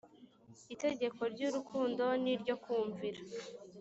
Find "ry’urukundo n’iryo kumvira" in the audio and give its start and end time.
1.33-3.19